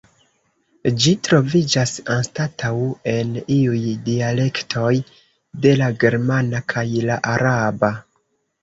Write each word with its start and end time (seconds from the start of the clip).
Ĝi 1.03 1.11
troviĝas 1.27 1.93
anstataŭ 2.15 2.73
en 3.13 3.37
iuj 3.59 3.83
dialektoj 4.09 4.95
de 5.67 5.79
la 5.85 5.95
germana 6.07 6.65
kaj 6.77 6.89
la 7.11 7.25
araba. 7.37 7.97